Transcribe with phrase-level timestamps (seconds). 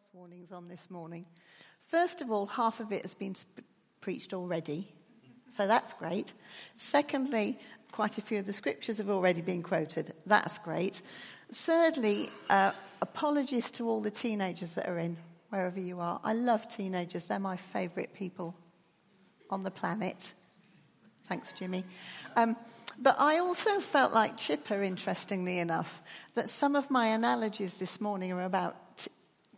[0.00, 1.26] health warnings on this morning.
[1.88, 3.60] First of all, half of it has been sp-
[4.00, 4.88] preached already,
[5.50, 6.32] so that's great.
[6.78, 7.58] Secondly,
[7.92, 10.14] quite a few of the scriptures have already been quoted.
[10.24, 11.02] That's great.
[11.52, 15.18] Thirdly, uh, apologies to all the teenagers that are in,
[15.50, 16.18] wherever you are.
[16.24, 18.54] I love teenagers, they're my favourite people
[19.50, 20.32] on the planet.
[21.28, 21.84] Thanks, Jimmy.
[22.36, 22.56] Um,
[22.98, 26.00] but I also felt like Chipper, interestingly enough,
[26.34, 29.10] that some of my analogies this morning are about t-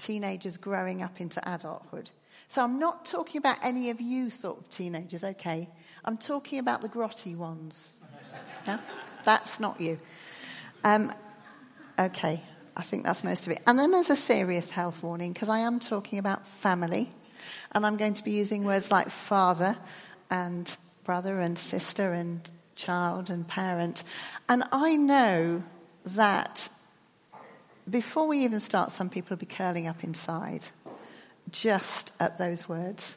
[0.02, 2.10] teenagers growing up into adulthood.
[2.48, 5.68] So I'm not talking about any of you sort of teenagers, okay?
[6.04, 7.98] I'm talking about the grotty ones.
[8.66, 8.78] No?
[9.24, 9.98] That's not you.
[10.84, 11.12] Um,
[11.98, 12.40] okay,
[12.76, 13.60] I think that's most of it.
[13.66, 17.10] And then there's a serious health warning because I am talking about family.
[17.72, 19.76] And I'm going to be using words like father
[20.30, 20.74] and
[21.04, 24.04] brother and sister and child and parent.
[24.48, 25.62] And I know
[26.04, 26.68] that
[27.88, 30.66] before we even start, some people will be curling up inside
[31.50, 33.16] just at those words.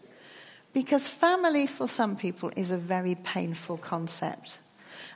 [0.73, 4.59] Because family for some people is a very painful concept.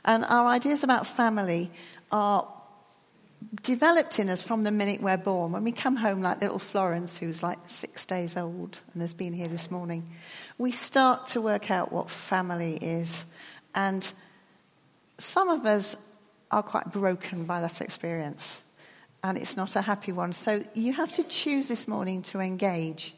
[0.04, 1.70] And our ideas about family
[2.10, 2.48] are
[3.62, 5.52] developed in us from the minute we're born.
[5.52, 9.32] When we come home, like little Florence, who's like six days old and has been
[9.32, 10.08] here this morning,
[10.58, 13.24] we start to work out what family is.
[13.74, 14.10] And
[15.18, 15.96] some of us
[16.50, 18.60] are quite broken by that experience,
[19.22, 20.32] and it's not a happy one.
[20.32, 23.14] So you have to choose this morning to engage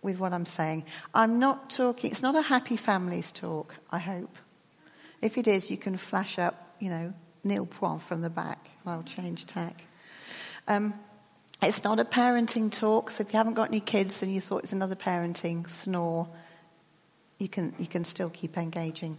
[0.00, 0.84] with what I'm saying.
[1.14, 4.36] I'm not talking, it's not a happy families talk, I hope.
[5.20, 7.12] If it is, you can flash up, you know,
[7.44, 8.70] Neil point from the back.
[8.86, 9.84] I'll change tack.
[10.66, 10.94] Um,
[11.62, 14.64] it's not a parenting talk, so if you haven't got any kids and you thought
[14.64, 16.28] it's another parenting snore,
[17.38, 19.18] you can, you can still keep engaging.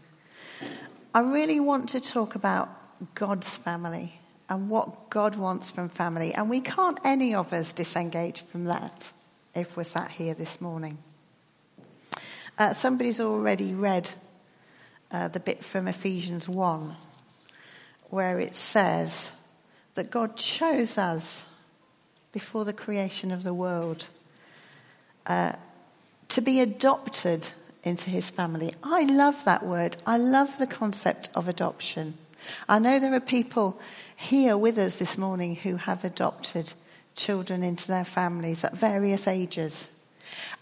[1.13, 2.69] I really want to talk about
[3.15, 4.19] God's family
[4.53, 6.31] and what God wants from family.
[6.31, 9.11] And we can't, any of us, disengage from that
[9.55, 10.99] if we're sat here this morning.
[12.59, 14.11] Uh, somebody's already read
[15.11, 16.95] uh, the bit from Ephesians 1
[18.11, 19.31] where it says
[19.95, 21.45] that God chose us
[22.31, 24.07] before the creation of the world
[25.25, 25.53] uh,
[26.29, 27.47] to be adopted
[27.83, 28.71] into his family.
[28.83, 29.97] I love that word.
[30.05, 32.19] I love the concept of adoption.
[32.67, 33.79] I know there are people
[34.15, 36.73] here with us this morning who have adopted
[37.15, 39.87] children into their families at various ages.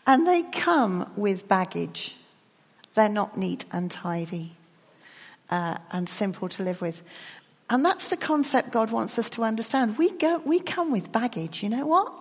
[0.05, 2.15] And they come with baggage.
[2.93, 4.53] They're not neat and tidy
[5.49, 7.01] uh, and simple to live with.
[7.69, 9.97] And that's the concept God wants us to understand.
[9.97, 11.63] We, go, we come with baggage.
[11.63, 12.11] You know what?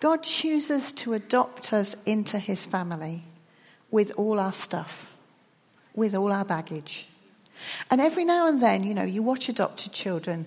[0.00, 3.24] God chooses to adopt us into his family
[3.90, 5.16] with all our stuff,
[5.94, 7.06] with all our baggage.
[7.90, 10.46] And every now and then, you know, you watch adopted children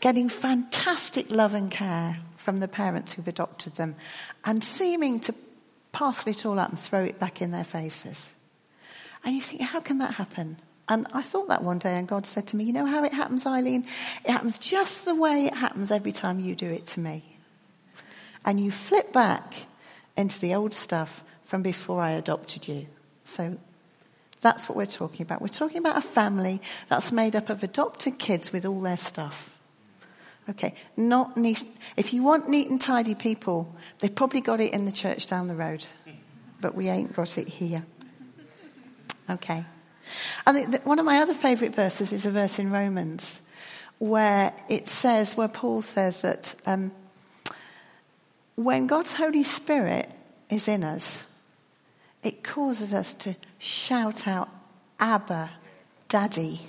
[0.00, 3.94] getting fantastic love and care from the parents who've adopted them
[4.44, 5.34] and seeming to
[5.92, 8.30] parcel it all up and throw it back in their faces.
[9.24, 10.56] And you think, how can that happen?
[10.88, 13.14] And I thought that one day, and God said to me, You know how it
[13.14, 13.86] happens, Eileen?
[14.24, 17.22] It happens just the way it happens every time you do it to me.
[18.44, 19.54] And you flip back
[20.16, 22.88] into the old stuff from before I adopted you.
[23.22, 23.56] So
[24.40, 25.42] that's what we're talking about.
[25.42, 29.58] We're talking about a family that's made up of adopted kids with all their stuff.
[30.48, 31.62] Okay, not neat.
[31.96, 35.48] If you want neat and tidy people, they've probably got it in the church down
[35.48, 35.86] the road,
[36.60, 37.84] but we ain't got it here.
[39.28, 39.64] Okay.
[40.46, 43.40] Think one of my other favourite verses is a verse in Romans
[43.98, 46.90] where it says, where Paul says that um,
[48.56, 50.10] when God's Holy Spirit
[50.48, 51.22] is in us,
[52.22, 54.48] it causes us to shout out,
[54.98, 55.52] Abba,
[56.08, 56.60] Daddy,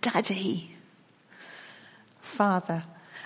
[0.00, 0.76] Daddy,
[2.20, 2.82] Father.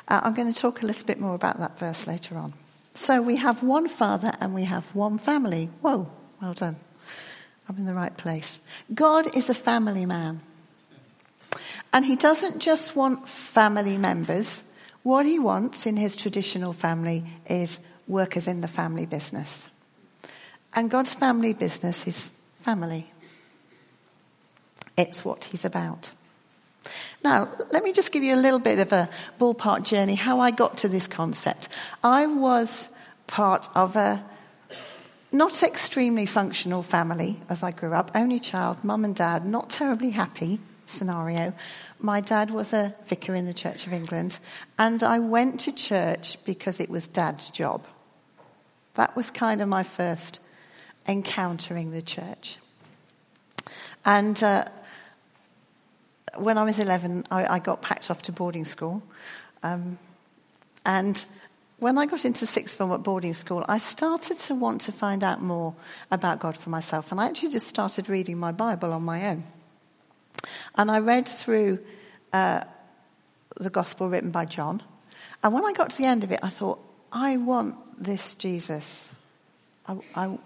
[0.09, 2.55] Uh, I'm going to talk a little bit more about that verse later on.
[2.95, 5.69] So we have one Father and we have one family.
[5.83, 6.11] Whoa,
[6.41, 6.77] well done.
[7.69, 8.61] I'm in the right place.
[8.95, 10.41] God is a family man.
[11.93, 14.63] And he doesn't just want family members.
[15.03, 19.69] What he wants in his traditional family is workers in the family business.
[20.75, 22.29] And God's family business is
[22.63, 23.11] family.
[24.97, 26.13] It's what he's about.
[27.25, 30.51] Now, let me just give you a little bit of a ballpark journey how I
[30.51, 31.69] got to this concept.
[32.03, 32.89] I was
[33.27, 34.25] part of a
[35.31, 40.11] not extremely functional family as I grew up, only child, mum and dad, not terribly
[40.11, 41.55] happy scenario.
[41.99, 44.39] My dad was a vicar in the Church of England,
[44.79, 47.87] and I went to church because it was dad's job.
[48.95, 50.41] That was kind of my first
[51.07, 52.59] encountering the church.
[54.05, 54.65] And uh,
[56.37, 59.03] when I was 11, I, I, got packed off to boarding school.
[59.63, 59.99] Um,
[60.85, 61.25] and
[61.79, 65.23] when I got into sixth form at boarding school, I started to want to find
[65.23, 65.75] out more
[66.11, 67.13] about God for myself.
[67.13, 69.45] And I actually just started reading my Bible on my own.
[70.75, 71.79] And I read through
[72.33, 72.65] uh,
[73.57, 74.83] the gospel written by John.
[75.43, 76.81] And when I got to the end of it, I thought,
[77.13, 79.09] I want this Jesus.
[79.87, 80.39] I,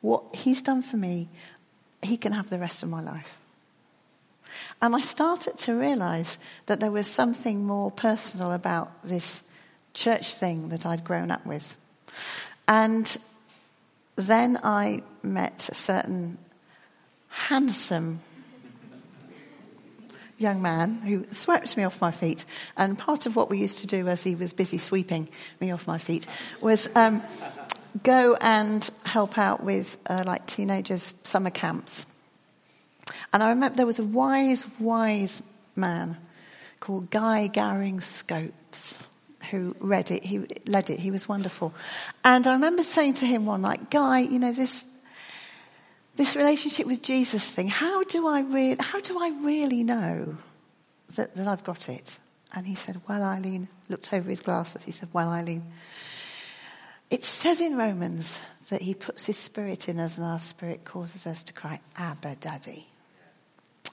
[0.00, 1.28] what he's done for me,
[2.02, 3.38] he can have the rest of my life.
[4.82, 9.42] And I started to realize that there was something more personal about this
[9.94, 11.76] church thing that I'd grown up with.
[12.66, 13.16] And
[14.16, 16.38] then I met a certain
[17.28, 18.20] handsome
[20.38, 22.44] young man who swept me off my feet.
[22.76, 25.28] And part of what we used to do as he was busy sweeping
[25.60, 26.26] me off my feet
[26.60, 27.22] was um,
[28.02, 32.06] go and help out with uh, like teenagers' summer camps.
[33.32, 35.42] And I remember there was a wise, wise
[35.76, 36.16] man
[36.80, 38.98] called Guy Garing Scopes
[39.50, 40.24] who read it.
[40.24, 41.00] He led it.
[41.00, 41.74] He was wonderful.
[42.24, 44.84] And I remember saying to him one night, Guy, you know, this,
[46.14, 50.36] this relationship with Jesus thing, how do I really, how do I really know
[51.16, 52.18] that, that I've got it?
[52.54, 54.82] And he said, well, Eileen, looked over his glasses.
[54.82, 55.62] He said, well, Eileen,
[57.10, 58.40] it says in Romans
[58.70, 62.36] that he puts his spirit in us and our spirit causes us to cry, Abba,
[62.40, 62.86] Daddy.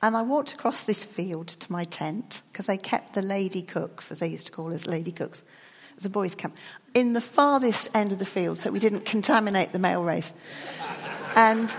[0.01, 4.11] And I walked across this field to my tent because they kept the lady cooks,
[4.11, 5.39] as they used to call us, lady cooks.
[5.39, 6.57] It was a boys' camp
[6.93, 10.31] in the farthest end of the field, so we didn't contaminate the male race.
[11.35, 11.75] And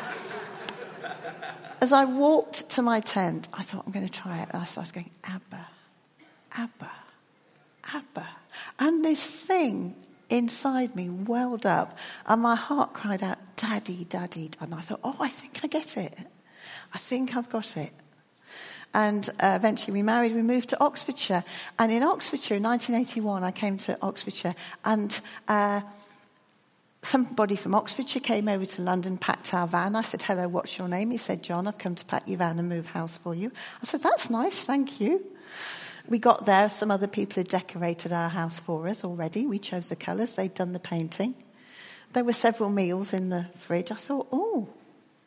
[1.80, 4.48] as I walked to my tent, I thought, I'm going to try it.
[4.52, 5.68] And I started going, Abba,
[6.56, 6.90] Abba,
[7.94, 8.28] Abba.
[8.80, 9.94] And this thing
[10.30, 11.96] inside me welled up,
[12.26, 14.50] and my heart cried out, Daddy, Daddy.
[14.60, 16.16] And I thought, oh, I think I get it.
[16.92, 17.92] I think I've got it.
[18.94, 21.44] And uh, eventually we married, we moved to Oxfordshire.
[21.78, 24.54] And in Oxfordshire, in 1981, I came to Oxfordshire
[24.84, 25.82] and uh,
[27.02, 29.94] somebody from Oxfordshire came over to London, packed our van.
[29.94, 31.10] I said, hello, what's your name?
[31.10, 33.52] He said, John, I've come to pack your van and move house for you.
[33.82, 35.24] I said, that's nice, thank you.
[36.08, 39.46] We got there, some other people had decorated our house for us already.
[39.46, 41.34] We chose the colours, they'd done the painting.
[42.14, 43.92] There were several meals in the fridge.
[43.92, 44.68] I thought, oh,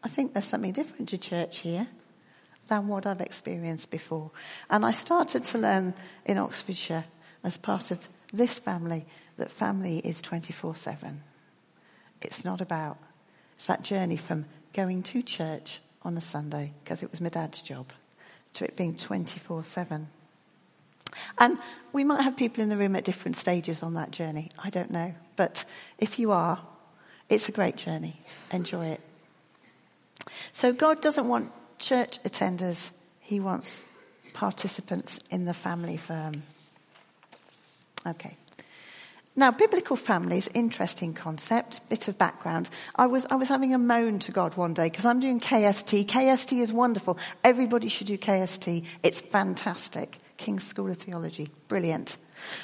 [0.04, 1.88] I think there's something different to church here
[2.66, 4.32] than what I've experienced before.
[4.70, 5.94] And I started to learn
[6.26, 7.06] in Oxfordshire
[7.44, 9.06] as part of this family
[9.38, 11.22] that family is 24 7.
[12.22, 12.98] It's not about,
[13.54, 17.62] it's that journey from going to church on a Sunday, because it was my dad's
[17.62, 17.92] job,
[18.54, 20.08] to it being 24 7.
[21.38, 21.58] And
[21.94, 24.50] we might have people in the room at different stages on that journey.
[24.64, 25.14] I don't know.
[25.36, 25.66] But
[25.98, 26.60] if you are,
[27.30, 28.22] it's a great journey.
[28.52, 29.02] Enjoy it.
[30.54, 33.84] So God doesn't want church attenders, He wants
[34.34, 36.44] participants in the family firm.
[38.06, 38.36] Okay.
[39.34, 42.70] Now, biblical families, interesting concept, bit of background.
[42.98, 46.06] I was, I was having a moan to God one day because I'm doing KST.
[46.06, 47.18] KST is wonderful.
[47.44, 48.86] Everybody should do KST.
[49.04, 50.18] It's fantastic.
[50.42, 51.50] King's School of Theology.
[51.68, 52.18] Brilliant.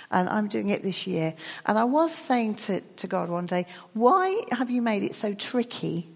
[0.09, 1.35] And I'm doing it this year.
[1.68, 5.35] And I was saying to, to God one day, why have you made it so
[5.35, 6.09] tricky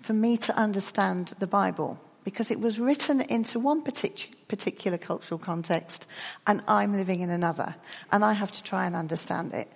[0.00, 1.98] for me to understand the Bible?
[2.22, 6.06] Because it was written into one partic- particular cultural context
[6.46, 7.74] and I'm living in another.
[8.12, 9.70] And I have to try and understand it.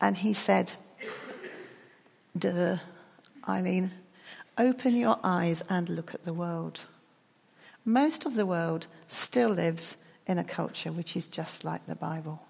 [0.00, 0.72] And he said,
[2.38, 2.78] Duh,
[3.48, 3.90] Eileen,
[4.56, 6.84] open your eyes and look at the world.
[7.84, 12.42] Most of the world still lives in a culture which is just like the Bible.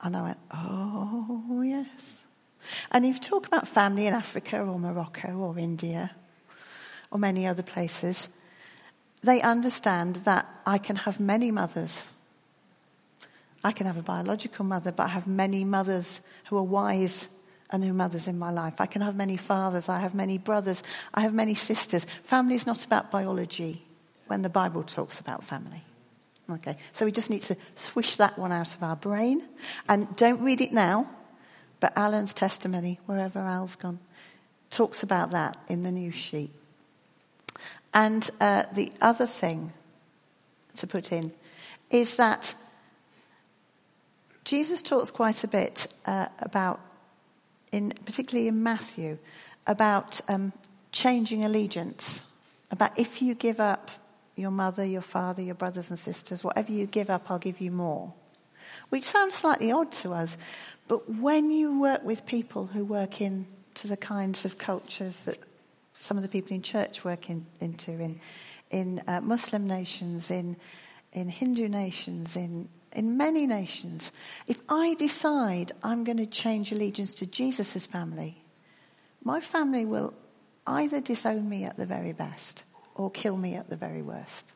[0.00, 2.22] And I went, oh, yes.
[2.90, 6.14] And if you talk about family in Africa or Morocco or India
[7.10, 8.28] or many other places,
[9.22, 12.04] they understand that I can have many mothers.
[13.64, 17.28] I can have a biological mother, but I have many mothers who are wise
[17.70, 18.80] and who mothers in my life.
[18.80, 19.88] I can have many fathers.
[19.88, 20.82] I have many brothers.
[21.14, 22.06] I have many sisters.
[22.22, 23.82] Family is not about biology
[24.26, 25.82] when the Bible talks about family.
[26.48, 29.42] Okay, so we just need to swish that one out of our brain.
[29.88, 31.10] And don't read it now,
[31.80, 33.98] but Alan's testimony, wherever Al's gone,
[34.70, 36.52] talks about that in the news sheet.
[37.92, 39.72] And uh, the other thing
[40.76, 41.32] to put in
[41.90, 42.54] is that
[44.44, 46.78] Jesus talks quite a bit uh, about,
[47.72, 49.18] in, particularly in Matthew,
[49.66, 50.52] about um,
[50.92, 52.22] changing allegiance,
[52.70, 53.90] about if you give up
[54.36, 57.72] your mother, your father, your brothers and sisters, whatever you give up, I'll give you
[57.72, 58.12] more.
[58.90, 60.36] Which sounds slightly odd to us,
[60.86, 65.38] but when you work with people who work into the kinds of cultures that
[65.98, 68.20] some of the people in church work in, into, in,
[68.70, 70.56] in uh, Muslim nations, in,
[71.12, 74.12] in Hindu nations, in, in many nations,
[74.46, 78.44] if I decide I'm going to change allegiance to Jesus' family,
[79.24, 80.14] my family will
[80.66, 82.62] either disown me at the very best
[82.96, 84.52] or kill me at the very worst.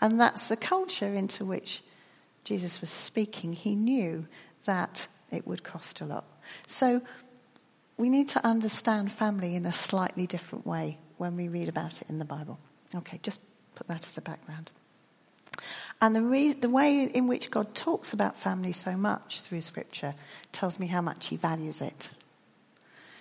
[0.00, 1.82] And that's the culture into which
[2.44, 3.52] Jesus was speaking.
[3.52, 4.26] He knew
[4.64, 6.24] that it would cost a lot.
[6.66, 7.02] So
[7.96, 12.10] we need to understand family in a slightly different way when we read about it
[12.10, 12.58] in the Bible.
[12.94, 13.40] Okay, just
[13.74, 14.70] put that as a background.
[16.00, 20.14] And the, re- the way in which God talks about family so much through Scripture
[20.50, 22.10] tells me how much He values it.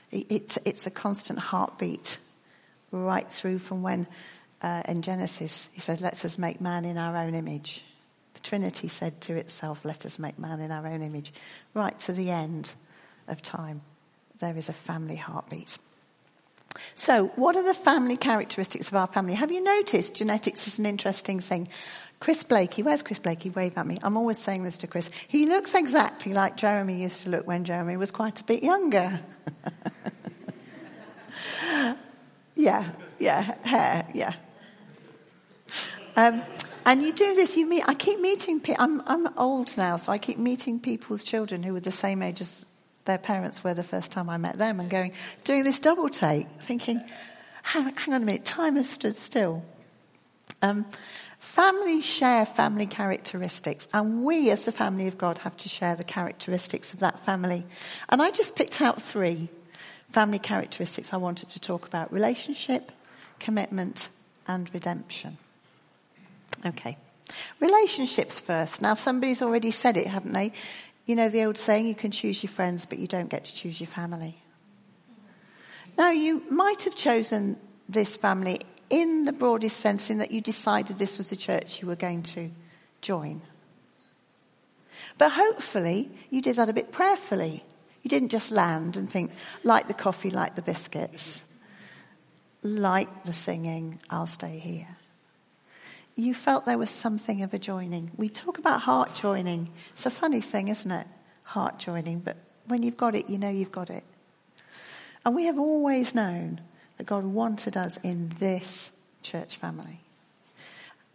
[0.09, 2.17] it it's, it's a constant heartbeat
[2.91, 4.07] right through from when
[4.61, 7.83] uh, in Genesis He said, Let us make man in our own image.
[8.35, 11.33] The Trinity said to itself, Let us make man in our own image.
[11.73, 12.71] Right to the end
[13.27, 13.81] of time,
[14.39, 15.77] there is a family heartbeat.
[16.95, 19.33] So, what are the family characteristics of our family?
[19.33, 21.67] Have you noticed genetics is an interesting thing?
[22.19, 23.49] Chris Blakey, where's Chris Blakey?
[23.49, 23.97] Wave at me.
[24.03, 25.09] I'm always saying this to Chris.
[25.27, 29.19] He looks exactly like Jeremy used to look when Jeremy was quite a bit younger.
[32.61, 34.33] yeah, yeah, hair, yeah.
[36.15, 36.41] Um,
[36.85, 40.11] and you do this, you meet, I keep meeting people, I'm, I'm old now, so
[40.11, 42.65] I keep meeting people's children who were the same age as
[43.05, 45.13] their parents were the first time I met them and going,
[45.43, 47.01] doing this double take, thinking,
[47.63, 49.63] hang, hang on a minute, time has stood still.
[50.61, 50.85] Um,
[51.39, 56.03] families share family characteristics, and we as the family of God have to share the
[56.03, 57.65] characteristics of that family.
[58.09, 59.49] And I just picked out three
[60.11, 62.91] family characteristics I wanted to talk about relationship,
[63.39, 64.09] commitment,
[64.47, 65.37] and redemption.
[66.65, 66.97] Okay.
[67.59, 68.81] Relationships first.
[68.81, 70.51] Now, somebody's already said it, haven't they?
[71.05, 73.55] You know the old saying, you can choose your friends, but you don't get to
[73.55, 74.37] choose your family.
[75.97, 77.57] Now, you might have chosen
[77.89, 81.87] this family in the broadest sense, in that you decided this was the church you
[81.87, 82.51] were going to
[83.01, 83.41] join.
[85.17, 87.63] But hopefully, you did that a bit prayerfully.
[88.03, 89.31] You didn't just land and think,
[89.63, 91.43] like the coffee, like the biscuits,
[92.63, 94.97] like the singing, I'll stay here
[96.15, 98.11] you felt there was something of a joining.
[98.17, 99.69] We talk about heart joining.
[99.93, 101.07] It's a funny thing, isn't it?
[101.43, 102.19] Heart joining.
[102.19, 104.03] But when you've got it, you know you've got it.
[105.25, 106.61] And we have always known
[106.97, 108.91] that God wanted us in this
[109.23, 110.01] church family.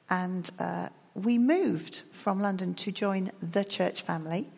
[0.08, 4.48] And uh, we moved from London to join the church family.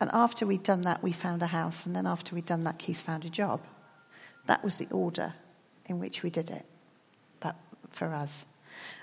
[0.00, 1.84] And after we'd done that, we found a house.
[1.84, 3.60] And then after we'd done that, Keith found a job.
[4.46, 5.34] That was the order
[5.86, 6.64] in which we did it.
[7.40, 7.56] That
[7.90, 8.46] for us.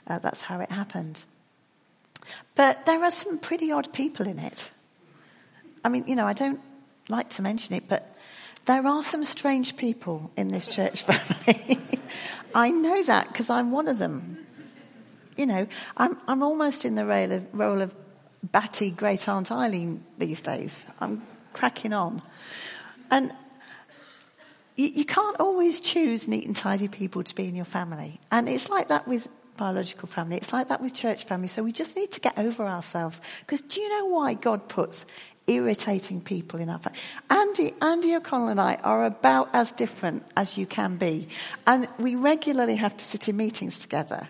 [0.08, 1.24] Uh, that's how it happened.
[2.56, 4.72] But there are some pretty odd people in it.
[5.84, 6.60] I mean, you know, I don't
[7.10, 8.16] like to mention it, but
[8.66, 11.80] there are some strange people in this church family.
[12.56, 14.46] I know that because I'm one of them.
[15.38, 17.94] You know, I'm, I'm almost in the role of, role of
[18.52, 20.86] batty great aunt Eileen these days.
[21.00, 21.22] I'm
[21.54, 22.22] cracking on.
[23.10, 23.34] And
[24.76, 28.20] you, you can't always choose neat and tidy people to be in your family.
[28.32, 29.28] And it's like that with
[29.58, 30.38] biological family.
[30.38, 31.48] It's like that with church family.
[31.48, 33.20] So we just need to get over ourselves.
[33.42, 35.06] Because do you know why God puts
[35.48, 37.00] irritating people in our family?
[37.30, 41.28] Andy, Andy O'Connell and I are about as different as you can be.
[41.66, 44.30] And we regularly have to sit in meetings together.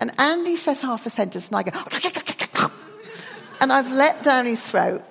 [0.00, 1.70] And Andy says half a sentence and I go,
[3.60, 5.02] and I've let down his throat.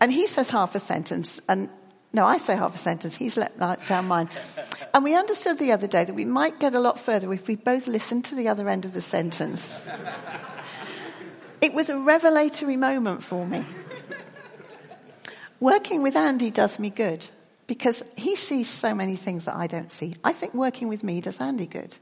[0.00, 1.68] And he says half a sentence and
[2.12, 3.14] no, I say half a sentence.
[3.14, 4.30] He's let down mine.
[4.94, 7.56] And we understood the other day that we might get a lot further if we
[7.56, 9.86] both listened to the other end of the sentence.
[11.60, 13.66] It was a revelatory moment for me.
[15.60, 17.28] Working with Andy does me good
[17.66, 20.14] because he sees so many things that I don't see.
[20.24, 21.98] I think working with me does Andy good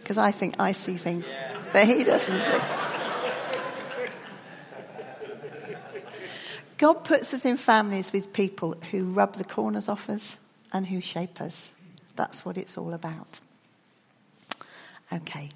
[0.00, 1.30] because I think I see things
[1.72, 2.97] that he doesn't see.
[6.78, 10.38] God puts us in families with people who rub the corners off us
[10.72, 11.72] and who shape us.
[12.16, 13.40] That's what it's all about.
[15.12, 15.50] Okay.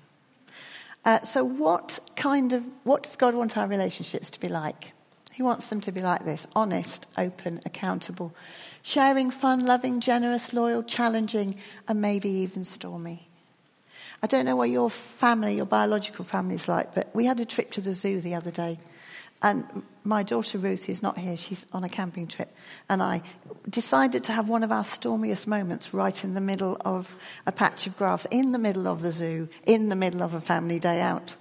[1.04, 4.92] Uh, so what kind of, what does God want our relationships to be like?
[5.32, 6.46] He wants them to be like this.
[6.54, 8.34] Honest, open, accountable,
[8.82, 11.56] sharing, fun, loving, generous, loyal, challenging,
[11.88, 13.28] and maybe even stormy.
[14.22, 17.44] I don't know what your family, your biological family is like, but we had a
[17.44, 18.78] trip to the zoo the other day.
[19.42, 22.54] And my daughter Ruth, who's not here, she's on a camping trip,
[22.88, 23.22] and I
[23.68, 27.86] decided to have one of our stormiest moments right in the middle of a patch
[27.88, 31.00] of grass, in the middle of the zoo, in the middle of a family day
[31.00, 31.34] out.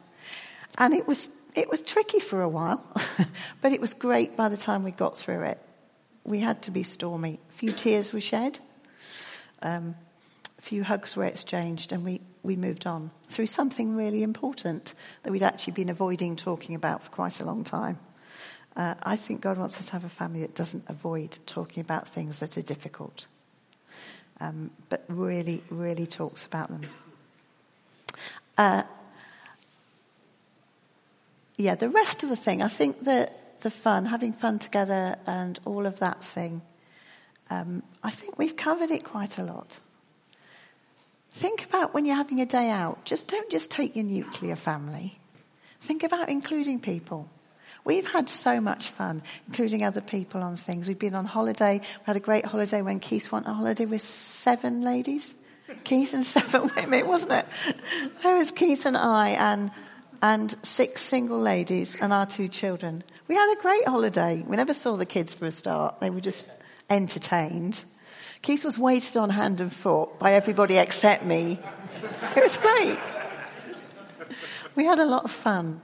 [0.78, 2.84] And it was, it was tricky for a while,
[3.62, 5.60] but it was great by the time we got through it.
[6.24, 7.40] We had to be stormy.
[7.50, 8.60] A few tears were shed,
[9.62, 9.96] um,
[10.62, 15.32] a few hugs were exchanged, and we, we moved on through something really important that
[15.32, 17.98] we'd actually been avoiding talking about for quite a long time.
[18.76, 22.08] Uh, I think God wants us to have a family that doesn't avoid talking about
[22.08, 23.26] things that are difficult,
[24.40, 26.84] um, but really, really talks about them.
[28.58, 28.84] Uh,
[31.58, 35.60] yeah, the rest of the thing, I think that the fun, having fun together and
[35.66, 36.62] all of that thing,
[37.50, 39.78] um, I think we've covered it quite a lot.
[41.32, 43.06] Think about when you're having a day out.
[43.06, 45.18] Just don't just take your nuclear family.
[45.80, 47.30] Think about including people.
[47.84, 50.88] We've had so much fun, including other people on things.
[50.88, 51.80] We've been on holiday.
[51.80, 55.34] We had a great holiday when Keith went on holiday with seven ladies.
[55.84, 57.46] Keith and seven women, wasn't it?
[58.22, 59.72] There was Keith and I and,
[60.22, 63.04] and six single ladies and our two children.
[63.28, 64.44] We had a great holiday.
[64.46, 66.02] We never saw the kids for a start.
[66.02, 66.46] They were just
[66.90, 67.84] entertained.
[68.42, 71.60] Keith was wasted on hand and foot by everybody except me.
[72.36, 72.98] It was great.
[74.76, 75.82] We had a lot of fun.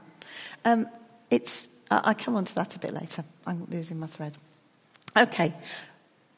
[0.63, 0.87] Um,
[1.29, 3.23] it's I'll come on to that a bit later.
[3.45, 4.37] I'm losing my thread.
[5.15, 5.53] Okay.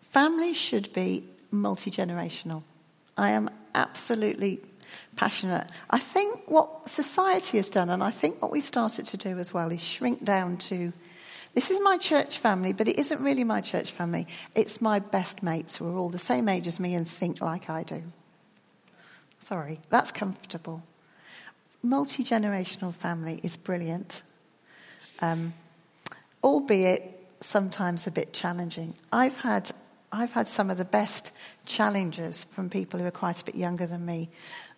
[0.02, 2.64] Families should be multi generational.
[3.18, 4.62] I am absolutely
[5.16, 5.68] passionate.
[5.90, 9.54] I think what society has done, and I think what we've started to do as
[9.54, 10.94] well, is shrink down to
[11.54, 14.28] this is my church family, but it isn't really my church family.
[14.56, 17.70] It's my best mates who are all the same age as me and think like
[17.70, 18.04] I do.
[19.40, 20.84] Sorry, that's comfortable.
[21.82, 24.22] Multi generational family is brilliant
[25.22, 25.54] um,
[26.44, 28.94] albeit sometimes a bit challenging.
[29.12, 29.72] I've had,
[30.12, 31.32] I've had some of the best
[31.66, 34.30] challenges from people who are quite a bit younger than me.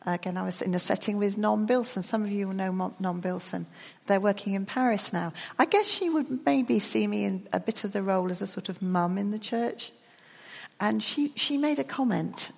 [0.06, 2.02] Again, I was in a setting with Non Bilson.
[2.02, 3.68] Some of you will know Non Bilson.
[4.08, 5.32] They're working in Paris now.
[5.60, 8.48] I guess she would maybe see me in a bit of the role as a
[8.48, 9.92] sort of mum in the church.
[10.80, 12.50] And she, she made a comment,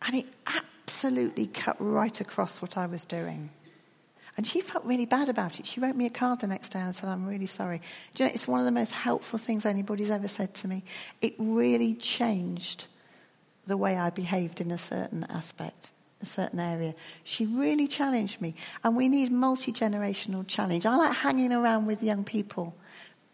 [0.00, 3.50] and it absolutely cut right across what I was doing.
[4.36, 5.66] And she felt really bad about it.
[5.66, 7.80] She wrote me a card the next day and said, I'm really sorry.
[8.14, 10.82] Do you know, it's one of the most helpful things anybody's ever said to me.
[11.20, 12.86] It really changed
[13.66, 15.92] the way I behaved in a certain aspect,
[16.24, 16.94] a certain area.
[17.22, 18.54] She really challenged me.
[18.82, 20.84] And we need multi generational challenge.
[20.86, 22.74] I like hanging around with young people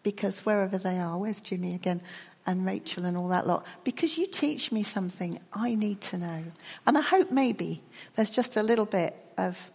[0.03, 2.03] because wherever they are, where's Jimmy again?
[2.46, 6.42] And Rachel and all that lot, because you teach me something I need to know.
[6.87, 7.83] And I hope maybe
[8.16, 9.70] there's just a little bit of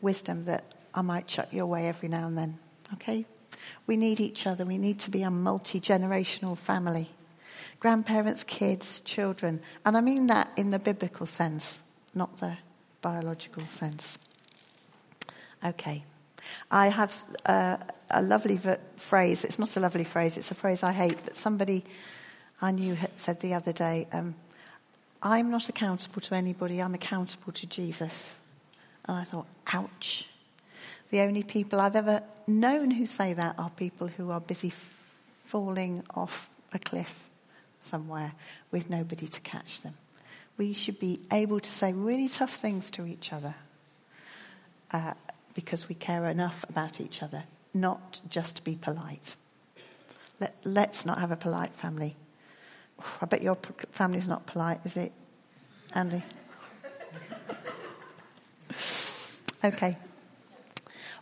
[0.00, 0.64] wisdom that
[0.94, 2.58] I might chuck your way every now and then.
[2.94, 3.24] Okay?
[3.86, 4.64] We need each other.
[4.64, 7.10] We need to be a multi generational family.
[7.80, 9.60] Grandparents, kids, children.
[9.84, 11.80] And I mean that in the biblical sense,
[12.14, 12.56] not the
[13.02, 14.18] biological sense.
[15.64, 16.04] Okay.
[16.70, 17.76] I have uh,
[18.10, 19.44] a lovely v- phrase.
[19.44, 21.84] It's not a lovely phrase, it's a phrase I hate, but somebody
[22.60, 24.34] I knew said the other day um,
[25.22, 28.36] I'm not accountable to anybody, I'm accountable to Jesus.
[29.04, 30.28] And I thought, ouch.
[31.10, 34.72] The only people I've ever known who say that are people who are busy
[35.44, 37.28] falling off a cliff
[37.80, 38.32] somewhere
[38.70, 39.94] with nobody to catch them.
[40.60, 43.54] We should be able to say really tough things to each other
[44.92, 45.14] uh,
[45.54, 49.36] because we care enough about each other, not just to be polite.
[50.38, 52.14] Let, let's not have a polite family.
[53.22, 53.56] I bet your
[53.92, 55.12] family's not polite, is it,
[55.94, 56.22] Andy?
[59.64, 59.96] Okay.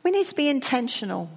[0.03, 1.31] We need to be intentional.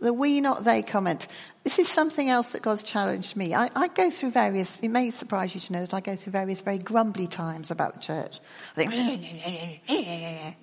[0.00, 1.26] The we, not they comment.
[1.64, 3.52] This is something else that God's challenged me.
[3.52, 6.32] I, I, go through various, it may surprise you to know that I go through
[6.32, 8.40] various very grumbly times about the church.
[8.76, 10.56] I think,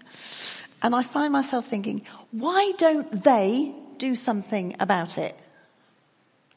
[0.82, 5.38] and I find myself thinking, why don't they do something about it?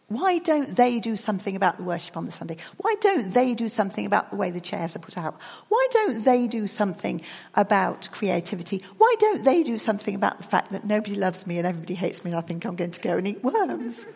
[0.09, 2.57] Why don't they do something about the worship on the Sunday?
[2.79, 5.38] Why don't they do something about the way the chairs are put out?
[5.68, 7.21] Why don't they do something
[7.55, 8.83] about creativity?
[8.97, 12.25] Why don't they do something about the fact that nobody loves me and everybody hates
[12.25, 14.07] me and I think I'm going to go and eat worms?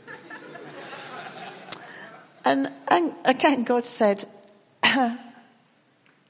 [2.47, 4.25] and, and again, God said,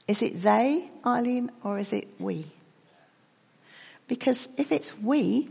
[0.09, 2.47] is it they, Eileen, or is it we?
[4.09, 5.47] Because if it's we,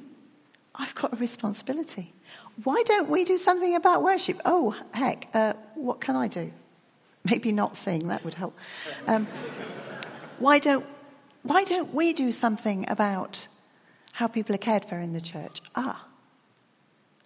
[0.74, 2.12] I've got a responsibility.
[2.64, 4.40] Why don't we do something about worship?
[4.44, 6.52] Oh, heck, uh, what can I do?
[7.24, 8.56] Maybe not sing, that would help.
[9.06, 9.26] Um,
[10.38, 10.84] why, don't,
[11.42, 13.46] why don't we do something about
[14.12, 15.62] how people are cared for in the church?
[15.74, 16.04] Ah,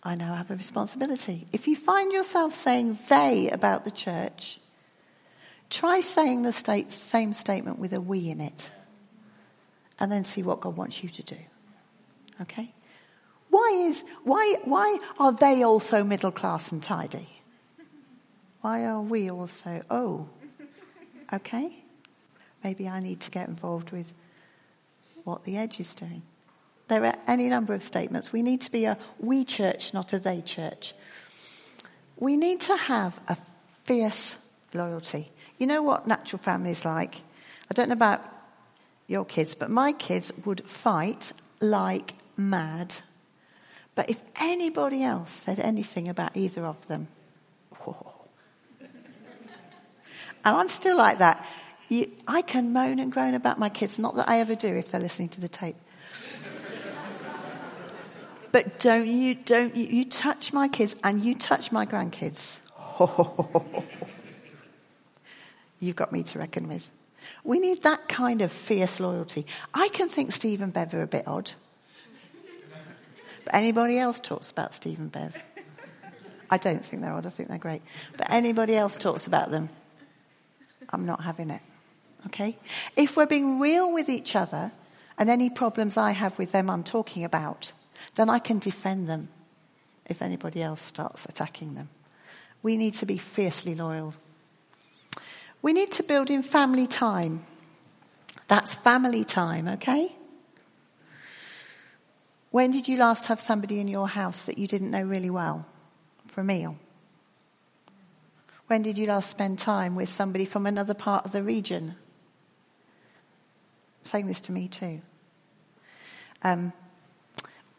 [0.03, 1.49] I now have a responsibility.
[1.53, 4.61] If you find yourself saying they about the church,
[5.71, 8.71] try saying the state, same statement with a we in it,
[9.99, 11.39] and then see what God wants you to do.
[12.43, 12.73] Okay?
[13.57, 17.27] Why is, why, why are they also middle class and tidy?
[18.61, 20.29] Why are we also, oh,
[21.33, 21.73] okay.
[22.63, 24.13] Maybe I need to get involved with
[25.25, 26.21] what the edge is doing.
[26.89, 28.31] There are any number of statements.
[28.31, 30.95] We need to be a we church, not a they church.
[32.19, 33.39] We need to have a
[33.85, 34.37] fierce
[34.75, 35.31] loyalty.
[35.57, 37.23] You know what natural family is like?
[37.71, 38.23] I don't know about
[39.07, 42.97] your kids, but my kids would fight like mad.
[43.97, 47.09] But if anybody else said anything about either of them,
[47.79, 48.13] whoa.
[48.79, 51.45] and I'm still like that.
[51.89, 54.93] You, I can moan and groan about my kids, not that I ever do if
[54.93, 55.77] they're listening to the tape.
[58.53, 62.59] but don't you, don't you, you touch my kids and you touch my grandkids.
[65.81, 66.91] You've got me to reckon with.
[67.45, 69.47] We need that kind of fierce loyalty.
[69.73, 71.53] I can think Steve and Bev are a bit odd.
[73.53, 75.43] Anybody else talks about Steve and Bev?
[76.51, 77.27] I don't think they're odd.
[77.27, 77.83] I think they're great.
[78.17, 79.69] But anybody else talks about them?
[80.91, 81.63] I'm not having it.
[82.27, 82.57] Okay?
[82.97, 84.73] If we're being real with each other
[85.19, 87.73] and any problems I have with them I'm talking about,
[88.15, 89.29] then I can defend them
[90.07, 91.89] if anybody else starts attacking them.
[92.63, 94.15] We need to be fiercely loyal
[95.67, 97.45] we need to build in family time.
[98.47, 100.15] That's family time, okay?
[102.57, 105.67] When did you last have somebody in your house that you didn't know really well
[106.27, 106.79] for a meal?
[108.67, 111.97] When did you last spend time with somebody from another part of the region?
[114.01, 115.03] I'm Saying this to me too.
[116.43, 116.73] Um,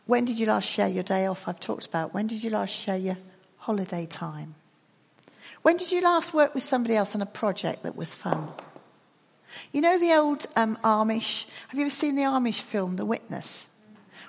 [0.05, 1.47] when did you last share your day off?
[1.47, 2.13] I've talked about.
[2.13, 3.17] When did you last share your
[3.57, 4.53] holiday time?
[5.63, 8.49] When did you last work with somebody else on a project that was fun?
[9.71, 11.47] You know the old um, Amish?
[11.69, 13.66] Have you ever seen the Amish film, The Witness?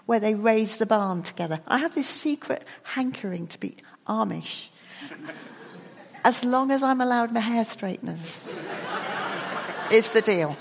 [0.09, 1.61] Where they raise the barn together.
[1.69, 3.77] I have this secret hankering to be
[4.09, 4.69] Amish.
[6.25, 8.41] As long as I'm allowed my hair straighteners,
[9.93, 10.57] is the deal.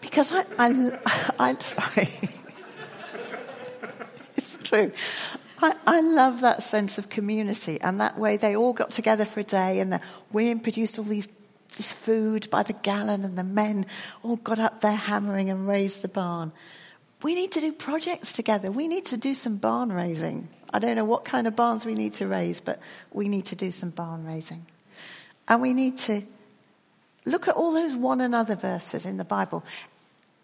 [0.00, 2.08] Because I, I, I'm sorry.
[4.36, 4.92] it's true.
[5.60, 9.40] I, I, love that sense of community and that way they all got together for
[9.40, 11.26] a day and the women produced all these
[11.76, 13.86] this food by the gallon and the men
[14.22, 16.52] all got up there hammering and raised the barn.
[17.22, 18.70] We need to do projects together.
[18.70, 20.48] We need to do some barn raising.
[20.72, 22.80] I don't know what kind of barns we need to raise, but
[23.12, 24.66] we need to do some barn raising.
[25.48, 26.22] And we need to
[27.24, 29.64] look at all those one another verses in the Bible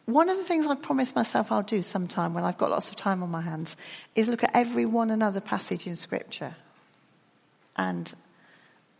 [0.06, 2.96] one of the things I've promised myself I'll do sometime when I've got lots of
[2.96, 3.76] time on my hands
[4.14, 6.56] is look at every one another passage in Scripture
[7.76, 8.12] and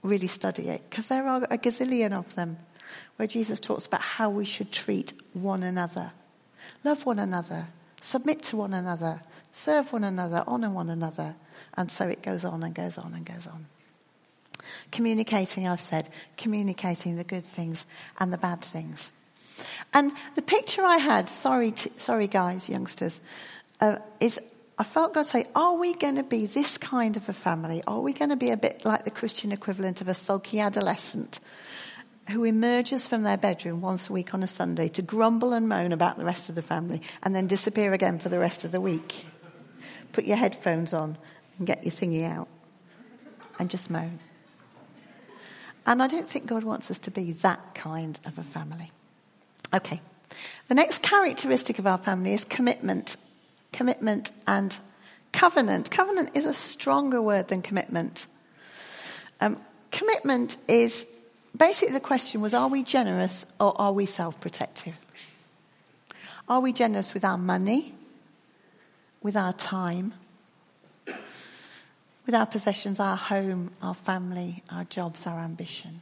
[0.04, 0.82] really study it.
[0.88, 2.58] Because there are a gazillion of them
[3.16, 6.12] where Jesus talks about how we should treat one another.
[6.84, 7.68] Love one another,
[8.00, 9.20] submit to one another,
[9.52, 11.34] serve one another, honor one another.
[11.76, 13.66] And so it goes on and goes on and goes on.
[14.92, 17.86] Communicating, I've said, communicating the good things
[18.20, 19.10] and the bad things.
[19.92, 23.20] And the picture I had, sorry, t- sorry guys, youngsters,
[23.80, 24.38] uh, is
[24.76, 27.82] I felt God say, are we going to be this kind of a family?
[27.86, 31.38] Are we going to be a bit like the Christian equivalent of a sulky adolescent
[32.28, 35.92] who emerges from their bedroom once a week on a Sunday to grumble and moan
[35.92, 38.80] about the rest of the family and then disappear again for the rest of the
[38.80, 39.26] week?
[40.12, 41.18] Put your headphones on
[41.58, 42.48] and get your thingy out
[43.60, 44.18] and just moan.
[45.86, 48.90] And I don't think God wants us to be that kind of a family.
[49.72, 50.00] Okay.
[50.66, 53.16] The next characteristic of our family is commitment.
[53.74, 54.78] Commitment and
[55.32, 55.90] covenant.
[55.90, 58.26] Covenant is a stronger word than commitment.
[59.40, 59.60] Um,
[59.90, 61.04] commitment is
[61.56, 64.96] basically the question was are we generous or are we self protective?
[66.48, 67.94] Are we generous with our money,
[69.24, 70.14] with our time,
[72.26, 76.00] with our possessions, our home, our family, our jobs, our ambition?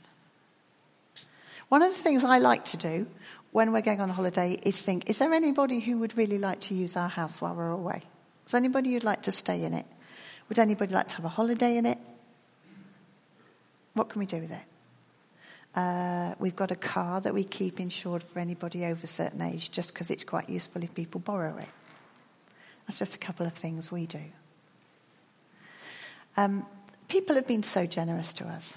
[1.70, 3.06] One of the things I like to do
[3.52, 6.74] when we're going on holiday is think, is there anybody who would really like to
[6.74, 8.00] use our house while we're away?
[8.46, 9.86] Is anybody who'd like to stay in it?
[10.48, 11.98] Would anybody like to have a holiday in it?
[13.92, 14.62] What can we do with it?
[15.74, 19.70] Uh, we've got a car that we keep insured for anybody over a certain age
[19.70, 21.68] just because it's quite useful if people borrow it.
[22.86, 24.22] That's just a couple of things we do.
[26.36, 26.66] Um,
[27.08, 28.74] people have been so generous to us.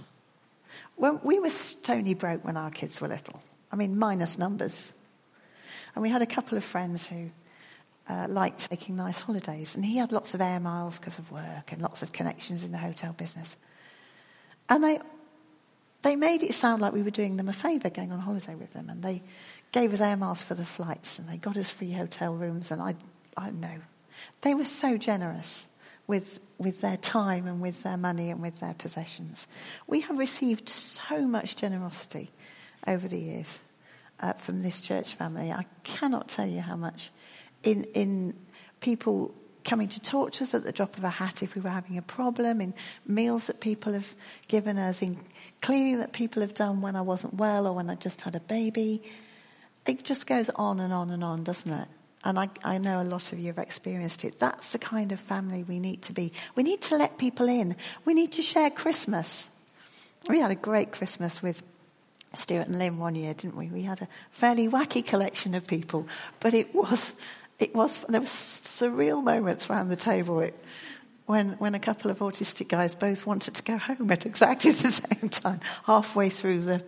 [0.97, 3.41] When we were stony broke when our kids were little.
[3.75, 4.89] I mean, minus numbers.
[5.95, 7.29] And we had a couple of friends who
[8.07, 9.75] uh, liked taking nice holidays.
[9.75, 12.71] And he had lots of air miles because of work and lots of connections in
[12.71, 13.57] the hotel business.
[14.69, 15.01] And they,
[16.03, 18.71] they made it sound like we were doing them a favour going on holiday with
[18.71, 18.89] them.
[18.89, 19.21] And they
[19.73, 22.71] gave us air miles for the flights and they got us free hotel rooms.
[22.71, 22.95] And I,
[23.35, 23.75] I know.
[24.39, 25.67] They were so generous
[26.07, 29.47] with, with their time and with their money and with their possessions.
[29.85, 32.29] We have received so much generosity
[32.87, 33.59] over the years.
[34.19, 35.51] Uh, from this church family.
[35.51, 37.11] I cannot tell you how much.
[37.63, 38.35] In, in
[38.79, 41.69] people coming to talk to us at the drop of a hat if we were
[41.69, 42.73] having a problem, in
[43.05, 44.15] meals that people have
[44.47, 45.17] given us, in
[45.61, 48.39] cleaning that people have done when I wasn't well or when I just had a
[48.39, 49.01] baby.
[49.85, 51.87] It just goes on and on and on, doesn't it?
[52.23, 54.39] And I, I know a lot of you have experienced it.
[54.39, 56.31] That's the kind of family we need to be.
[56.55, 57.75] We need to let people in.
[58.03, 59.49] We need to share Christmas.
[60.27, 61.61] We had a great Christmas with
[62.37, 63.67] Stuart and Lynn one year, didn't we?
[63.67, 66.07] We had a fairly wacky collection of people,
[66.39, 67.13] but it was,
[67.59, 70.39] it was, there were surreal moments around the table.
[70.41, 70.57] It,
[71.25, 74.91] when, when a couple of autistic guys both wanted to go home at exactly the
[74.91, 76.83] same time, halfway through the,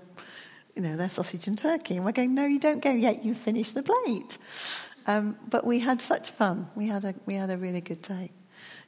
[0.75, 1.95] you know, their sausage and turkey.
[1.95, 4.37] And we're going, no, you don't go yet, you finish the plate.
[5.07, 6.69] Um, but we had such fun.
[6.75, 8.31] We had, a, we had a really good day.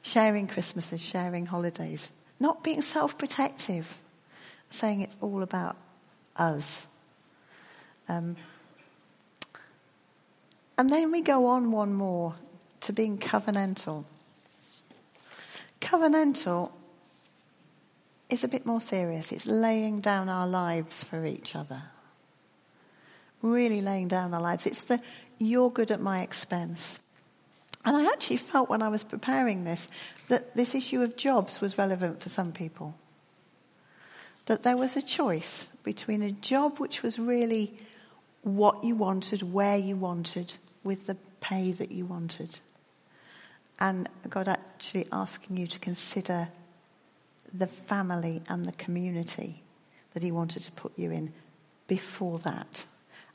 [0.02, 2.12] Sharing Christmases, sharing holidays.
[2.38, 3.98] Not being self protective,
[4.70, 5.76] saying it's all about
[6.36, 6.86] us.
[8.08, 8.36] Um,
[10.76, 12.34] and then we go on one more
[12.80, 14.04] to being covenantal.
[15.80, 16.70] Covenantal
[18.28, 19.32] is a bit more serious.
[19.32, 21.82] It's laying down our lives for each other.
[23.42, 24.66] Really laying down our lives.
[24.66, 25.00] It's the
[25.38, 26.98] you're good at my expense.
[27.84, 29.88] And I actually felt when I was preparing this
[30.28, 32.94] that this issue of jobs was relevant for some people.
[34.46, 37.74] That there was a choice between a job which was really
[38.42, 42.60] what you wanted, where you wanted, with the pay that you wanted.
[43.80, 46.48] And God actually asking you to consider
[47.52, 49.64] the family and the community
[50.14, 51.32] that He wanted to put you in
[51.88, 52.84] before that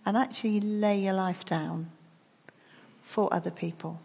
[0.06, 1.92] and actually lay your life down
[3.02, 4.00] for other people.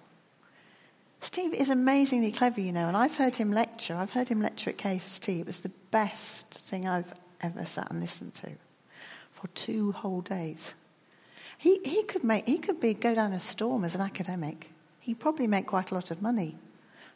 [1.20, 3.94] Steve is amazingly clever, you know, and I've heard him lecture.
[3.94, 5.38] I've heard him lecture at KST.
[5.38, 8.50] It was the best thing I've ever sat and listened to
[9.30, 10.74] for two whole days.
[11.58, 14.70] He, he could make, he could be, go down a storm as an academic.
[15.00, 16.56] He'd probably make quite a lot of money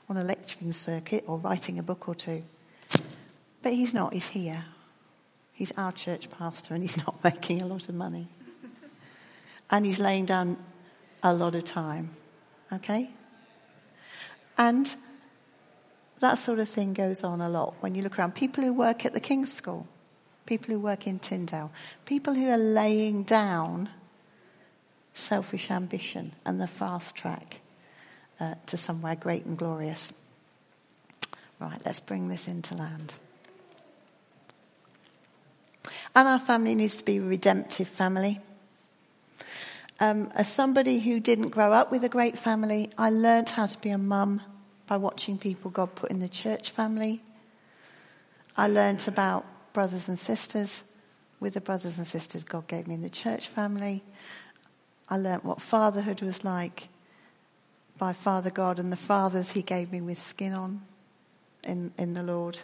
[0.08, 2.42] on a lecturing circuit or writing a book or two.
[3.62, 4.64] But he's not, he's here.
[5.52, 8.28] He's our church pastor and he's not making a lot of money
[9.70, 10.56] and he's laying down
[11.22, 12.10] a lot of time.
[12.72, 13.10] Okay?
[14.56, 14.94] And
[16.20, 18.34] that sort of thing goes on a lot when you look around.
[18.34, 19.86] People who work at the King's School,
[20.46, 21.70] people who work in Tyndale,
[22.04, 23.88] people who are laying down
[25.14, 27.60] selfish ambition and the fast track
[28.40, 30.12] uh, to somewhere great and glorious.
[31.60, 33.14] Right, let's bring this into land.
[36.14, 38.40] And our family needs to be a redemptive family.
[40.00, 43.78] Um, as somebody who didn't grow up with a great family, I learned how to
[43.78, 44.42] be a mum
[44.86, 47.22] by watching people God put in the church family.
[48.56, 50.84] I learned about brothers and sisters
[51.40, 54.02] with the brothers and sisters God gave me in the church family.
[55.10, 56.88] I learned what fatherhood was like
[57.98, 60.80] by Father God and the fathers He gave me with skin on
[61.62, 62.60] in, in the Lord.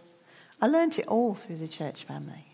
[0.62, 2.46] I learned it all through the church family.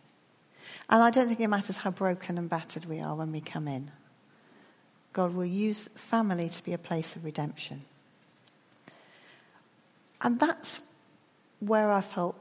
[0.89, 3.69] And I don't think it matters how broken and battered we are when we come
[3.69, 3.91] in.
[5.13, 7.83] God will use family to be a place of redemption.
[10.21, 10.81] And that's
[11.61, 12.37] where I felt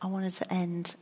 [0.00, 0.94] I wanted to end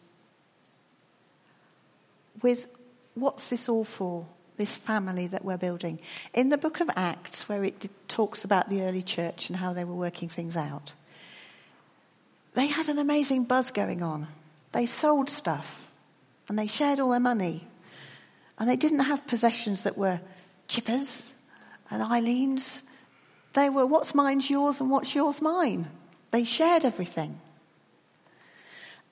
[2.43, 2.67] with
[3.15, 4.27] what's this all for?
[4.57, 6.01] This family that we're building.
[6.35, 9.85] In the book of Acts, where it talks about the early church and how they
[9.85, 10.93] were working things out,
[12.55, 14.27] they had an amazing buzz going on.
[14.73, 15.91] They sold stuff
[16.49, 17.67] and they shared all their money.
[18.59, 20.21] And they didn't have possessions that were
[20.69, 21.33] Chippers
[21.91, 22.83] and Eileen's.
[23.55, 25.89] They were what's mine's yours and what's yours mine.
[26.31, 27.41] They shared everything.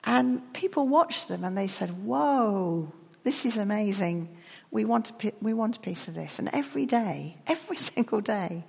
[0.03, 2.93] And people watched them and they said, whoa,
[3.29, 4.27] this is amazing.
[4.71, 6.39] We want, a, we want a piece of this.
[6.39, 8.63] And every day, every single day,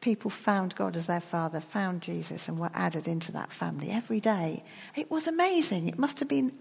[0.00, 4.18] people found God as their father, found Jesus, and were added into that family every
[4.18, 4.64] day.
[4.96, 5.88] It was amazing.
[5.88, 6.52] It must have been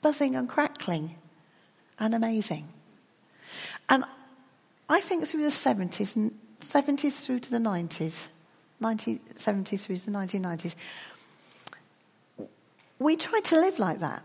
[0.00, 1.16] buzzing and crackling
[1.98, 2.68] and amazing.
[3.88, 4.04] And
[4.88, 6.30] I think through the 70s,
[6.60, 8.28] 70s through to the 90s,
[8.80, 10.76] 1970s through to the 1990s,
[13.00, 14.22] we tried to live like that.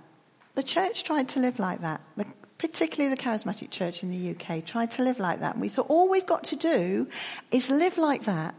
[0.58, 2.02] The church tried to live like that.
[2.15, 2.26] The,
[2.58, 5.54] particularly the charismatic church in the UK tried to live like that.
[5.54, 7.08] And we thought all we've got to do
[7.52, 8.56] is live like that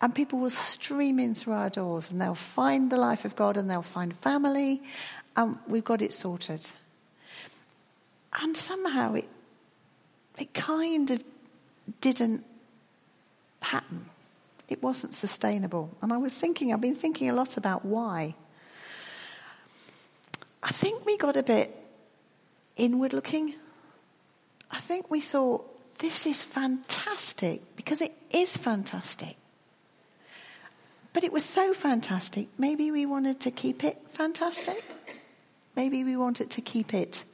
[0.00, 3.56] and people will stream in through our doors and they'll find the life of God
[3.56, 4.82] and they'll find family
[5.36, 6.68] and we've got it sorted.
[8.42, 9.28] And somehow it
[10.36, 11.22] it kind of
[12.00, 12.44] didn't
[13.62, 14.06] happen.
[14.68, 15.96] It wasn't sustainable.
[16.02, 18.34] And I was thinking, I've been thinking a lot about why.
[20.62, 21.74] I think we got a bit
[22.76, 23.54] inward looking.
[24.70, 25.66] I think we thought,
[25.98, 29.36] this is fantastic because it is fantastic.
[31.12, 34.84] But it was so fantastic, maybe we wanted to keep it fantastic.
[35.76, 37.24] Maybe we wanted to keep it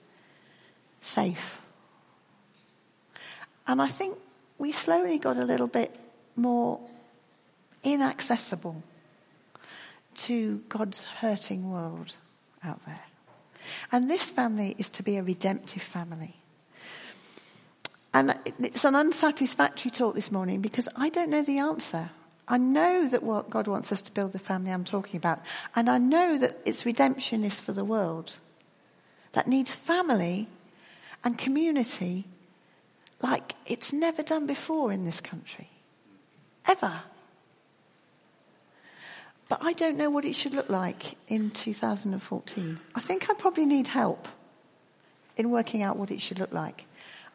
[1.00, 1.62] safe.
[3.66, 4.18] And I think
[4.58, 5.94] we slowly got a little bit
[6.36, 6.80] more
[7.82, 8.82] inaccessible
[10.16, 12.14] to God's hurting world
[12.62, 13.02] out there.
[13.92, 16.37] And this family is to be a redemptive family.
[18.14, 22.11] And it's an unsatisfactory talk this morning because I don't know the answer.
[22.48, 25.40] I know that what God wants us to build the family I'm talking about.
[25.74, 28.35] And I know that its redemption is for the world
[29.33, 30.48] that needs family
[31.24, 32.24] and community
[33.20, 35.68] like it's never done before in this country.
[36.66, 37.02] Ever.
[39.48, 42.80] But I don't know what it should look like in 2014.
[42.94, 44.28] I think I probably need help
[45.37, 46.87] in working out what it should look like.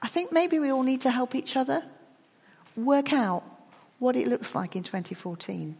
[0.02, 1.84] I think maybe we all need to help each other
[2.76, 3.43] work out
[4.00, 5.78] what it looks like in 2014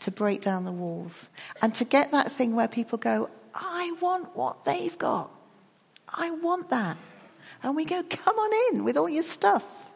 [0.00, 1.28] to break down the walls
[1.62, 5.30] and to get that thing where people go, I want what they've got.
[6.08, 6.96] I want that.
[7.62, 9.92] And we go, come on in with all your stuff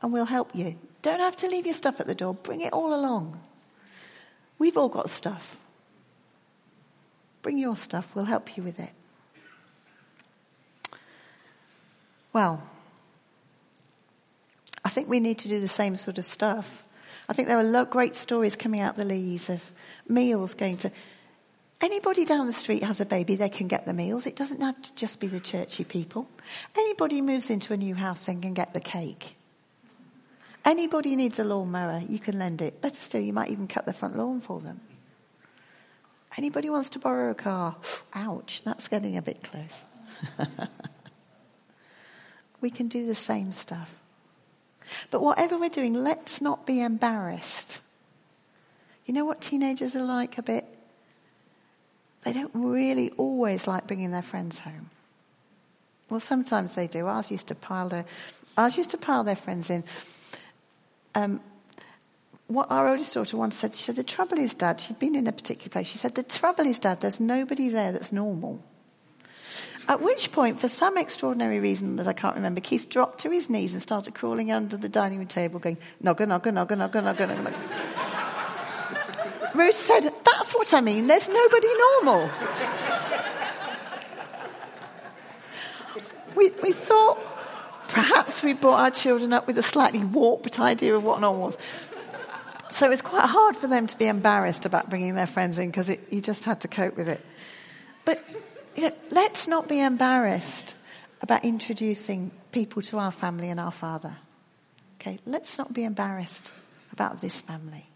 [0.00, 0.76] and we'll help you.
[1.02, 2.34] Don't have to leave your stuff at the door.
[2.34, 3.40] Bring it all along.
[4.58, 5.56] We've all got stuff.
[7.42, 8.10] Bring your stuff.
[8.14, 8.90] We'll help you with it.
[12.32, 12.62] Well,
[14.84, 16.84] I think we need to do the same sort of stuff.
[17.28, 19.72] I think there are great stories coming out the lees of
[20.08, 20.90] meals going to.
[21.80, 24.26] Anybody down the street has a baby, they can get the meals.
[24.26, 26.28] It doesn't have to just be the churchy people.
[26.76, 29.37] Anybody moves into a new house, they can get the cake.
[30.64, 32.80] Anybody needs a lawnmower, you can lend it.
[32.80, 34.80] Better still, you might even cut the front lawn for them.
[36.36, 37.76] Anybody wants to borrow a car?
[38.14, 39.84] Ouch, that's getting a bit close.
[42.60, 44.02] we can do the same stuff.
[45.10, 47.80] But whatever we're doing, let's not be embarrassed.
[49.06, 50.64] You know what teenagers are like a bit?
[52.24, 54.90] They don't really always like bringing their friends home.
[56.10, 57.06] Well, sometimes they do.
[57.06, 58.04] Ours used to pile their,
[58.56, 59.84] ours used to pile their friends in.
[61.14, 61.40] Um,
[62.48, 65.26] what our oldest daughter once said, she said, the trouble is, Dad, she'd been in
[65.26, 65.86] a particular place.
[65.86, 68.62] She said, the trouble is, Dad, there's nobody there that's normal.
[69.86, 73.48] At which point, for some extraordinary reason that I can't remember, Keith dropped to his
[73.48, 77.26] knees and started crawling under the dining room table, going, nogga, nogga, nogga, nogga, nogga,
[77.36, 77.54] nogga.
[79.54, 82.30] Ruth said, that's what I mean, there's nobody normal.
[86.34, 87.18] we, we thought
[87.88, 91.58] perhaps we brought our children up with a slightly warped idea of what normal was.
[92.70, 95.70] So it was quite hard for them to be embarrassed about bringing their friends in
[95.70, 97.24] because you just had to cope with it.
[98.04, 98.22] But
[98.76, 100.74] you know, let's not be embarrassed
[101.22, 104.16] about introducing people to our family and our father.
[105.00, 106.52] Okay, let's not be embarrassed
[106.92, 107.86] about this family.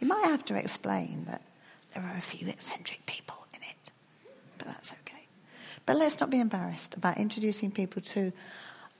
[0.00, 1.42] You might have to explain that
[1.94, 3.92] there are a few eccentric people in it,
[4.58, 5.26] but that's okay.
[5.84, 8.32] But let's not be embarrassed about introducing people to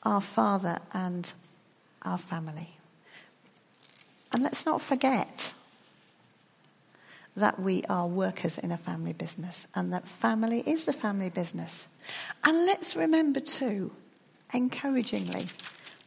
[0.07, 1.33] our father and
[2.03, 2.71] our family.
[4.33, 5.53] And let's not forget
[7.37, 11.88] that we are workers in a family business and that family is the family business.
[12.45, 13.90] And let's remember too,
[14.55, 15.49] encouragingly,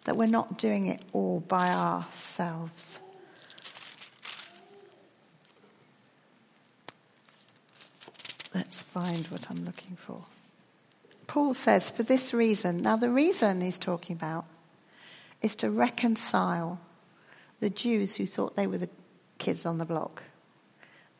[0.05, 2.99] that we're not doing it all by ourselves.
[8.55, 10.21] Let's find what I'm looking for.
[11.29, 14.45] Paul says, for this reason, now the reason he's talking about
[15.43, 16.79] is to reconcile
[17.59, 18.89] the Jews who thought they were the
[19.37, 20.23] kids on the block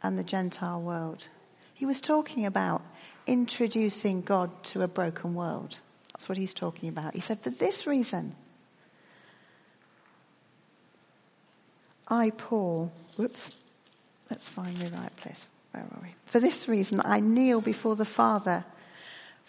[0.01, 1.27] and the Gentile world.
[1.75, 2.81] He was talking about
[3.27, 5.77] introducing God to a broken world.
[6.11, 7.13] That's what he's talking about.
[7.13, 8.33] He said, For this reason,
[12.07, 13.61] I, Paul, whoops,
[14.31, 15.45] let's find the right place.
[15.69, 16.15] Where are we?
[16.25, 18.65] For this reason, I kneel before the Father,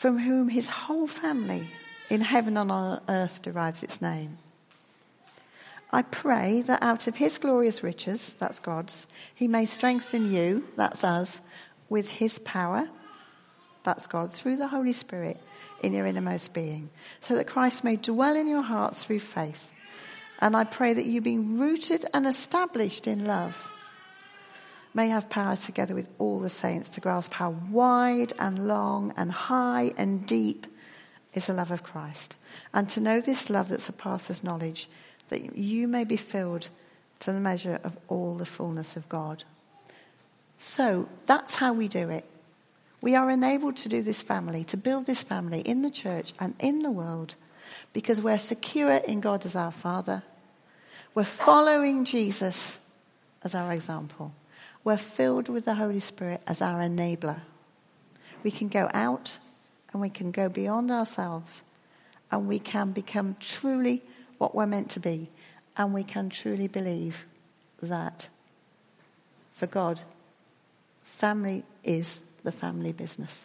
[0.00, 1.62] from whom his whole family
[2.08, 4.38] in heaven and on earth derives its name.
[5.92, 11.04] I pray that out of his glorious riches, that's God's, he may strengthen you, that's
[11.04, 11.42] us,
[11.90, 12.88] with his power,
[13.82, 15.36] that's God, through the Holy Spirit
[15.82, 16.88] in your innermost being,
[17.20, 19.70] so that Christ may dwell in your hearts through faith.
[20.38, 23.70] And I pray that you being rooted and established in love
[24.92, 29.30] may have power together with all the saints to grasp how wide and long and
[29.30, 30.66] high and deep
[31.34, 32.36] is the love of Christ.
[32.74, 34.88] And to know this love that surpasses knowledge
[35.28, 36.68] that you may be filled
[37.20, 39.44] to the measure of all the fullness of God.
[40.58, 42.24] So that's how we do it.
[43.00, 46.54] We are enabled to do this family, to build this family in the church and
[46.58, 47.34] in the world
[47.92, 50.22] because we're secure in God as our Father.
[51.14, 52.78] We're following Jesus
[53.42, 54.34] as our example.
[54.82, 57.40] We're filled with the Holy Spirit as our enabler.
[58.42, 59.38] We can go out
[59.92, 61.62] and we can go beyond ourselves
[62.30, 64.02] and we can become truly
[64.38, 65.30] what we're meant to be.
[65.76, 67.26] And we can truly believe
[67.82, 68.28] that
[69.52, 70.00] for God,
[71.02, 73.44] family is the family business.